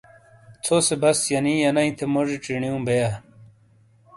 [0.63, 3.11] ژھو سے بس ینی ینا تھے موجی چینیو بیئیا۔